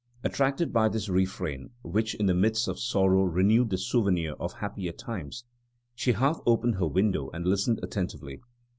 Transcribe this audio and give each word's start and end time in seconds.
Attracted 0.23 0.73
by 0.73 0.89
this 0.89 1.09
refrain, 1.09 1.69
which 1.83 2.15
in 2.15 2.25
the 2.25 2.33
midst 2.33 2.67
of 2.67 2.79
sorrow 2.79 3.21
renewed 3.21 3.69
the 3.69 3.77
souvenir 3.77 4.31
of 4.39 4.53
happier 4.53 4.91
times, 4.93 5.45
she 5.93 6.13
half 6.13 6.39
opened 6.47 6.73
her 6.77 6.87
window 6.87 7.29
and 7.35 7.45
listened 7.45 7.79
attentively. 7.83 8.41